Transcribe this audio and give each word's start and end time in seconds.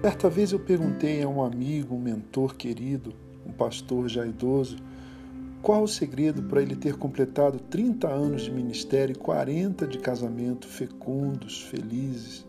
Certa 0.00 0.30
vez 0.30 0.50
eu 0.50 0.58
perguntei 0.58 1.22
a 1.22 1.28
um 1.28 1.42
amigo, 1.42 1.94
um 1.94 2.00
mentor 2.00 2.56
querido, 2.56 3.12
um 3.46 3.52
pastor 3.52 4.08
já 4.08 4.26
idoso, 4.26 4.78
qual 5.60 5.82
o 5.82 5.88
segredo 5.88 6.42
para 6.44 6.62
ele 6.62 6.74
ter 6.74 6.96
completado 6.96 7.58
30 7.58 8.08
anos 8.08 8.42
de 8.42 8.50
ministério 8.50 9.12
e 9.12 9.18
40 9.18 9.86
de 9.86 9.98
casamento 9.98 10.66
fecundos, 10.66 11.60
felizes? 11.64 12.46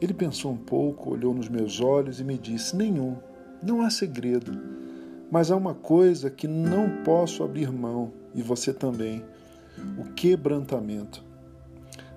Ele 0.00 0.12
pensou 0.12 0.50
um 0.50 0.56
pouco, 0.56 1.12
olhou 1.12 1.32
nos 1.32 1.48
meus 1.48 1.80
olhos 1.80 2.18
e 2.18 2.24
me 2.24 2.36
disse: 2.36 2.74
Nenhum, 2.74 3.16
não 3.62 3.82
há 3.82 3.88
segredo. 3.88 4.60
Mas 5.30 5.52
há 5.52 5.56
uma 5.56 5.74
coisa 5.74 6.30
que 6.30 6.48
não 6.48 7.04
posso 7.04 7.44
abrir 7.44 7.70
mão, 7.70 8.12
e 8.34 8.42
você 8.42 8.72
também: 8.72 9.24
o 9.96 10.12
quebrantamento. 10.14 11.22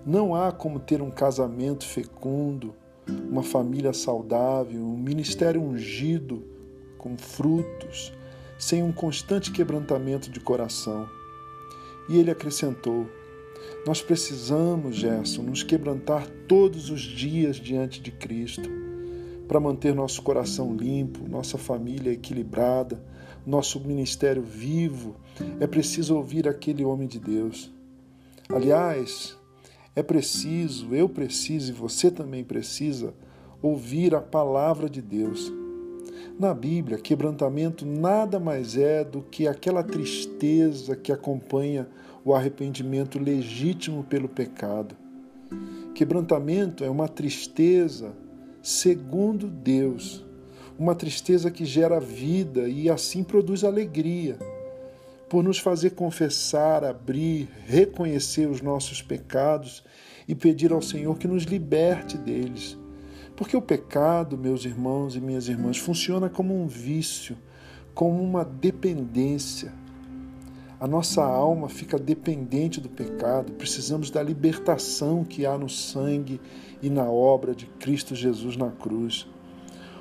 Não 0.03 0.33
há 0.33 0.51
como 0.51 0.79
ter 0.79 1.03
um 1.03 1.11
casamento 1.11 1.85
fecundo, 1.85 2.73
uma 3.07 3.43
família 3.43 3.93
saudável, 3.93 4.81
um 4.81 4.97
ministério 4.97 5.61
ungido 5.61 6.43
com 6.97 7.17
frutos 7.17 8.13
sem 8.57 8.81
um 8.81 8.93
constante 8.93 9.51
quebrantamento 9.51 10.29
de 10.29 10.39
coração. 10.39 11.07
E 12.07 12.17
ele 12.17 12.31
acrescentou: 12.31 13.07
Nós 13.85 14.01
precisamos, 14.01 14.95
Gerson, 14.95 15.43
nos 15.43 15.63
quebrantar 15.63 16.27
todos 16.47 16.89
os 16.89 17.01
dias 17.01 17.57
diante 17.57 18.01
de 18.01 18.11
Cristo, 18.11 18.69
para 19.47 19.59
manter 19.59 19.93
nosso 19.93 20.21
coração 20.21 20.75
limpo, 20.75 21.27
nossa 21.27 21.57
família 21.57 22.11
equilibrada, 22.11 23.03
nosso 23.45 23.79
ministério 23.81 24.41
vivo. 24.41 25.15
É 25.59 25.67
preciso 25.67 26.15
ouvir 26.15 26.47
aquele 26.47 26.85
homem 26.85 27.07
de 27.07 27.19
Deus. 27.19 27.69
Aliás, 28.49 29.37
é 29.95 30.01
preciso, 30.01 30.93
eu 30.93 31.07
preciso 31.07 31.71
e 31.71 31.75
você 31.75 32.09
também 32.09 32.43
precisa 32.43 33.13
ouvir 33.61 34.13
a 34.15 34.21
palavra 34.21 34.89
de 34.89 35.01
Deus 35.01 35.51
na 36.39 36.53
Bíblia, 36.53 36.97
quebrantamento 36.97 37.85
nada 37.85 38.39
mais 38.39 38.75
é 38.75 39.03
do 39.03 39.21
que 39.21 39.47
aquela 39.47 39.83
tristeza 39.83 40.95
que 40.95 41.11
acompanha 41.11 41.87
o 42.25 42.33
arrependimento 42.33 43.19
legítimo 43.19 44.03
pelo 44.03 44.27
pecado. 44.27 44.95
Quebrantamento 45.93 46.83
é 46.83 46.89
uma 46.89 47.07
tristeza 47.07 48.13
segundo 48.63 49.47
Deus, 49.47 50.25
uma 50.77 50.95
tristeza 50.95 51.51
que 51.51 51.65
gera 51.65 51.99
vida 51.99 52.67
e 52.67 52.89
assim 52.89 53.23
produz 53.23 53.63
alegria, 53.63 54.39
por 55.33 55.43
nos 55.43 55.57
fazer 55.57 55.89
confessar, 55.89 56.85
abrir, 56.85 57.49
reconhecer 57.65 58.47
os 58.47 58.61
nossos 58.61 59.01
pecados 59.01 59.83
e 60.27 60.35
pedir 60.35 60.71
ao 60.71 60.81
Senhor 60.81 61.17
que 61.17 61.27
nos 61.27 61.43
liberte 61.43 62.17
deles 62.17 62.77
porque 63.35 63.57
o 63.57 63.61
pecado, 63.61 64.37
meus 64.37 64.63
irmãos 64.63 65.15
e 65.15 65.19
minhas 65.21 65.47
irmãs, 65.47 65.77
funciona 65.77 66.29
como 66.29 66.55
um 66.55 66.67
vício, 66.67 67.35
como 67.93 68.21
uma 68.21 68.45
dependência. 68.45 69.73
A 70.79 70.87
nossa 70.87 71.23
alma 71.23 71.69
fica 71.69 71.97
dependente 71.97 72.79
do 72.79 72.89
pecado, 72.89 73.53
precisamos 73.53 74.11
da 74.11 74.21
libertação 74.21 75.23
que 75.23 75.45
há 75.45 75.57
no 75.57 75.69
sangue 75.69 76.39
e 76.81 76.89
na 76.89 77.09
obra 77.09 77.55
de 77.55 77.65
Cristo 77.65 78.13
Jesus 78.13 78.55
na 78.55 78.69
cruz. 78.69 79.27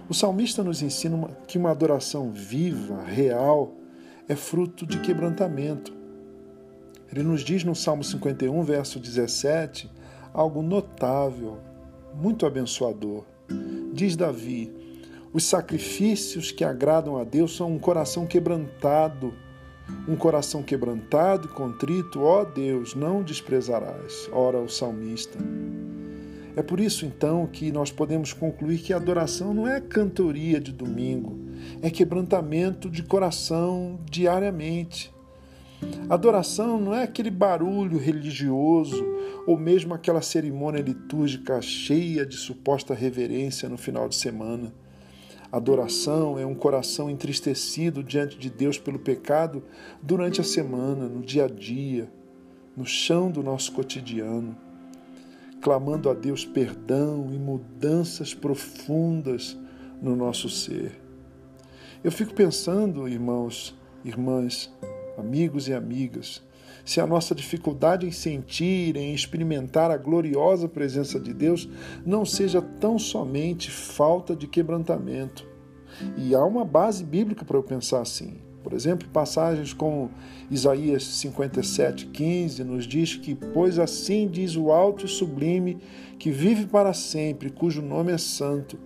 O 0.09 0.15
salmista 0.15 0.63
nos 0.63 0.83
ensina 0.83 1.29
que 1.47 1.57
uma 1.57 1.71
adoração 1.71 2.33
viva, 2.33 3.03
real, 3.03 3.73
é 4.33 4.37
fruto 4.37 4.87
de 4.87 4.99
quebrantamento. 5.01 5.93
Ele 7.11 7.23
nos 7.23 7.43
diz 7.43 7.65
no 7.65 7.75
Salmo 7.75 8.03
51, 8.03 8.63
verso 8.63 8.99
17, 8.99 9.91
algo 10.33 10.63
notável 10.63 11.59
muito 12.15 12.47
abençoador. 12.47 13.25
Diz 13.93 14.17
Davi: 14.17 14.73
os 15.35 15.45
sacrifícios 15.45 16.51
que 16.51 16.65
agradam 16.65 17.19
a 17.19 17.25
Deus 17.25 17.55
são 17.55 17.73
um 17.73 17.79
coração 17.79 18.27
quebrantado. 18.27 19.35
Um 20.09 20.17
coração 20.17 20.63
quebrantado 20.63 21.49
e 21.49 21.55
contrito, 21.55 22.23
ó 22.23 22.45
Deus, 22.45 22.95
não 22.95 23.23
desprezarás. 23.23 24.31
Ora, 24.33 24.59
o 24.59 24.69
salmista. 24.69 25.39
É 26.57 26.63
por 26.63 26.81
isso, 26.81 27.05
então, 27.05 27.47
que 27.47 27.71
nós 27.71 27.93
podemos 27.93 28.33
concluir 28.33 28.79
que 28.79 28.95
a 28.95 28.97
adoração 28.97 29.53
não 29.53 29.69
é 29.69 29.81
cantoria 29.81 30.59
de 30.59 30.73
domingo, 30.73 31.42
é 31.81 31.91
quebrantamento 31.91 32.89
de 32.89 33.03
coração 33.03 33.99
diariamente. 34.11 35.13
Adoração 36.09 36.81
não 36.81 36.95
é 36.95 37.03
aquele 37.03 37.31
barulho 37.31 37.99
religioso 37.99 39.05
ou 39.47 39.57
mesmo 39.57 39.95
aquela 39.95 40.23
cerimônia 40.23 40.81
litúrgica 40.81 41.61
cheia 41.61 42.25
de 42.25 42.37
suposta 42.37 42.95
reverência 42.95 43.69
no 43.69 43.77
final 43.77 44.09
de 44.09 44.15
semana. 44.15 44.73
Adoração 45.51 46.39
é 46.39 46.47
um 46.47 46.55
coração 46.55 47.11
entristecido 47.11 48.03
diante 48.03 48.39
de 48.39 48.49
Deus 48.49 48.79
pelo 48.79 48.99
pecado 48.99 49.63
durante 50.03 50.41
a 50.41 50.45
semana, 50.45 51.09
no 51.09 51.21
dia 51.21 51.45
a 51.45 51.49
dia, 51.49 52.11
no 52.75 52.87
chão 52.87 53.31
do 53.31 53.43
nosso 53.43 53.73
cotidiano, 53.73 54.57
clamando 55.61 56.09
a 56.09 56.15
Deus 56.15 56.47
perdão 56.47 57.29
e 57.31 57.39
mudanças 57.39 58.33
profundas 58.33 59.59
no 60.01 60.17
nosso 60.17 60.49
ser. 60.49 61.02
Eu 62.05 62.11
fico 62.11 62.35
pensando, 62.35 63.07
irmãos, 63.07 63.79
irmãs, 64.05 64.69
amigos 65.17 65.69
e 65.69 65.73
amigas, 65.73 66.43
se 66.85 67.01
a 67.01 67.07
nossa 67.07 67.33
dificuldade 67.33 68.05
em 68.05 68.11
sentir, 68.11 68.97
em 68.97 69.15
experimentar 69.15 69.89
a 69.89 69.97
gloriosa 69.97 70.69
presença 70.69 71.21
de 71.21 71.33
Deus 71.33 71.69
não 72.05 72.25
seja 72.25 72.61
tão 72.61 72.99
somente 72.99 73.71
falta 73.71 74.35
de 74.35 74.49
quebrantamento. 74.49 75.47
E 76.17 76.35
há 76.35 76.45
uma 76.45 76.65
base 76.65 77.05
bíblica 77.05 77.45
para 77.45 77.57
eu 77.57 77.63
pensar 77.63 78.01
assim. 78.01 78.35
Por 78.65 78.73
exemplo, 78.73 79.09
passagens 79.09 79.73
como 79.73 80.11
Isaías 80.51 81.05
57,15 81.05 82.65
nos 82.65 82.85
diz 82.85 83.15
que, 83.15 83.37
pois 83.37 83.79
assim 83.79 84.27
diz 84.27 84.57
o 84.57 84.73
alto 84.73 85.07
e 85.07 85.09
sublime, 85.09 85.79
que 86.19 86.33
vive 86.33 86.67
para 86.67 86.93
sempre, 86.93 87.49
cujo 87.49 87.81
nome 87.81 88.11
é 88.11 88.19
santo. 88.19 88.77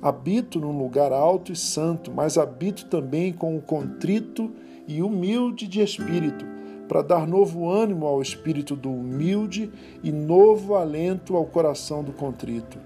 Habito 0.00 0.60
num 0.60 0.78
lugar 0.78 1.12
alto 1.12 1.52
e 1.52 1.56
santo, 1.56 2.12
mas 2.12 2.38
habito 2.38 2.86
também 2.86 3.32
com 3.32 3.56
o 3.56 3.62
contrito 3.62 4.50
e 4.86 5.02
humilde 5.02 5.66
de 5.66 5.80
espírito, 5.80 6.44
para 6.86 7.02
dar 7.02 7.26
novo 7.26 7.68
ânimo 7.68 8.06
ao 8.06 8.22
espírito 8.22 8.74
do 8.74 8.90
humilde 8.90 9.70
e 10.02 10.10
novo 10.10 10.74
alento 10.74 11.36
ao 11.36 11.44
coração 11.44 12.02
do 12.02 12.12
contrito. 12.12 12.78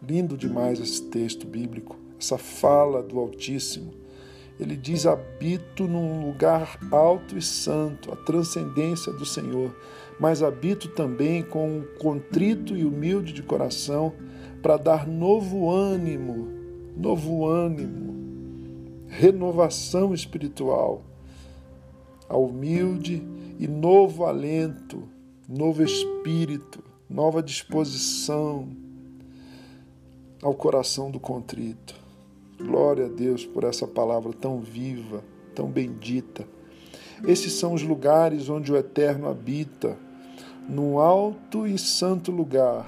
Lindo 0.00 0.36
demais 0.36 0.80
esse 0.80 1.02
texto 1.02 1.46
bíblico, 1.46 1.96
essa 2.18 2.38
fala 2.38 3.02
do 3.02 3.18
Altíssimo. 3.18 3.92
Ele 4.58 4.76
diz: 4.76 5.06
habito 5.06 5.88
num 5.88 6.26
lugar 6.26 6.78
alto 6.90 7.36
e 7.36 7.42
santo, 7.42 8.12
a 8.12 8.16
transcendência 8.16 9.12
do 9.12 9.26
Senhor, 9.26 9.74
mas 10.18 10.42
habito 10.42 10.88
também 10.88 11.42
com 11.42 11.78
o 11.78 11.84
contrito 11.98 12.76
e 12.76 12.84
humilde 12.84 13.32
de 13.32 13.42
coração, 13.42 14.12
para 14.62 14.76
dar 14.76 15.06
novo 15.06 15.68
ânimo, 15.68 16.48
novo 16.96 17.46
ânimo, 17.46 18.14
renovação 19.08 20.14
espiritual 20.14 21.02
ao 22.28 22.46
humilde 22.46 23.22
e 23.58 23.66
novo 23.66 24.24
alento, 24.24 25.02
novo 25.48 25.82
espírito, 25.82 26.82
nova 27.10 27.42
disposição 27.42 28.68
ao 30.40 30.54
coração 30.54 31.10
do 31.10 31.20
contrito. 31.20 31.94
Glória 32.56 33.06
a 33.06 33.08
Deus 33.08 33.44
por 33.44 33.64
essa 33.64 33.86
palavra 33.86 34.32
tão 34.32 34.60
viva, 34.60 35.22
tão 35.54 35.68
bendita. 35.68 36.46
Esses 37.26 37.52
são 37.52 37.74
os 37.74 37.82
lugares 37.82 38.48
onde 38.48 38.72
o 38.72 38.76
Eterno 38.76 39.28
habita, 39.28 39.98
num 40.68 40.98
alto 40.98 41.66
e 41.66 41.76
santo 41.76 42.30
lugar, 42.30 42.86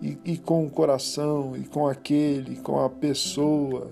e, 0.00 0.18
e 0.24 0.36
com 0.36 0.64
o 0.64 0.70
coração, 0.70 1.56
e 1.56 1.64
com 1.64 1.86
aquele, 1.86 2.56
com 2.56 2.80
a 2.80 2.88
pessoa, 2.88 3.90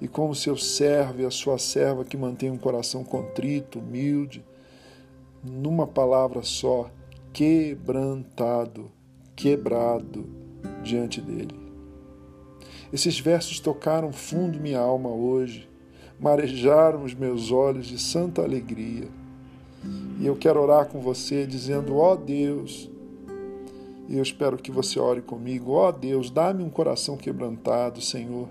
e 0.00 0.08
com 0.08 0.30
o 0.30 0.34
seu 0.34 0.56
servo 0.56 1.20
e 1.20 1.26
a 1.26 1.30
sua 1.30 1.58
serva 1.58 2.04
que 2.04 2.16
mantém 2.16 2.50
um 2.50 2.56
coração 2.56 3.04
contrito, 3.04 3.78
humilde, 3.78 4.42
numa 5.42 5.86
palavra 5.86 6.42
só, 6.42 6.90
quebrantado, 7.32 8.90
quebrado 9.36 10.26
diante 10.82 11.20
dele. 11.20 11.54
Esses 12.92 13.20
versos 13.20 13.60
tocaram 13.60 14.12
fundo 14.12 14.58
minha 14.58 14.80
alma 14.80 15.10
hoje, 15.10 15.68
marejaram 16.18 17.04
os 17.04 17.14
meus 17.14 17.52
olhos 17.52 17.86
de 17.86 17.98
santa 17.98 18.42
alegria. 18.42 19.08
E 20.18 20.26
eu 20.26 20.36
quero 20.36 20.60
orar 20.60 20.86
com 20.86 21.00
você 21.00 21.46
dizendo: 21.46 21.96
ó 21.96 22.12
oh 22.12 22.16
Deus, 22.16 22.90
e 24.10 24.18
eu 24.18 24.22
espero 24.22 24.58
que 24.58 24.70
você 24.70 25.00
ore 25.00 25.22
comigo, 25.22 25.72
ó 25.72 25.88
oh 25.88 25.92
Deus, 25.92 26.30
dá-me 26.30 26.62
um 26.62 26.68
coração 26.68 27.16
quebrantado, 27.16 28.02
Senhor 28.02 28.48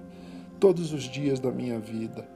todos 0.59 0.91
os 0.91 1.03
dias 1.03 1.39
da 1.39 1.51
minha 1.51 1.79
vida. 1.79 2.27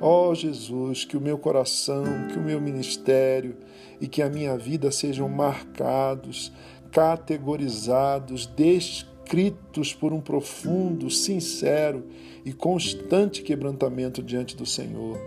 Ó 0.00 0.28
oh, 0.28 0.34
Jesus, 0.34 1.04
que 1.04 1.16
o 1.16 1.20
meu 1.20 1.38
coração, 1.38 2.04
que 2.28 2.38
o 2.38 2.42
meu 2.42 2.60
ministério 2.60 3.56
e 4.00 4.06
que 4.06 4.22
a 4.22 4.28
minha 4.28 4.56
vida 4.56 4.90
sejam 4.90 5.28
marcados, 5.28 6.52
categorizados, 6.92 8.50
inscritos 8.58 9.94
por 9.94 10.12
um 10.12 10.20
profundo, 10.20 11.10
sincero 11.10 12.04
e 12.44 12.52
constante 12.52 13.42
quebrantamento 13.42 14.22
diante 14.22 14.56
do 14.56 14.66
Senhor. 14.66 15.18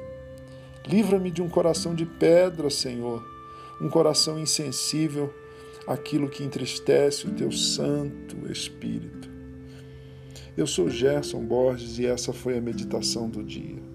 Livra-me 0.87 1.31
de 1.31 1.41
um 1.41 1.49
coração 1.49 1.95
de 1.95 2.05
pedra, 2.05 2.69
Senhor, 2.69 3.25
um 3.81 3.89
coração 3.89 4.39
insensível 4.39 5.33
àquilo 5.87 6.29
que 6.29 6.43
entristece 6.43 7.27
o 7.27 7.31
teu 7.31 7.51
Santo 7.51 8.51
Espírito. 8.51 9.29
Eu 10.55 10.67
sou 10.67 10.89
Gerson 10.89 11.43
Borges 11.43 11.97
e 11.99 12.05
essa 12.05 12.31
foi 12.31 12.57
a 12.57 12.61
meditação 12.61 13.29
do 13.29 13.43
dia. 13.43 13.92